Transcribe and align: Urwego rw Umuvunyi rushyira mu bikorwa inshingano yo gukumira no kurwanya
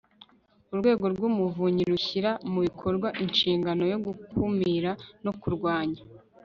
Urwego 0.71 1.05
rw 1.13 1.21
Umuvunyi 1.29 1.83
rushyira 1.91 2.31
mu 2.51 2.59
bikorwa 2.65 3.07
inshingano 3.23 3.83
yo 3.91 3.97
gukumira 4.05 4.91
no 5.23 5.31
kurwanya 5.41 6.01